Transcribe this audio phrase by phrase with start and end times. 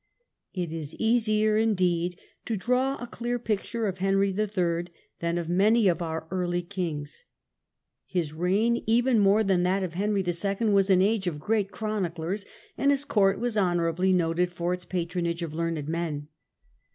[0.55, 4.85] It is easier indeed to draw a clear picture of Henry III.
[5.19, 7.25] than of many of our early kings.
[8.07, 9.57] His reign, even more 62 THE CHRONICLERS.
[9.57, 12.45] than that of Henry Ily was an age of great chroniclers,
[12.75, 16.29] and his court was honourably noted for its patronage of learned men.